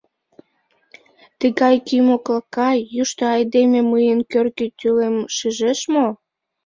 Тыгай 1.39 1.75
кӱ 1.87 1.97
моклака, 2.07 2.69
йӱштӧ 2.95 3.23
айдеме 3.35 3.79
мыйын 3.91 4.19
кӧргӧ 4.31 4.67
тӱлем 4.79 5.15
шижеш 5.35 5.79
мо?.. 5.93 6.07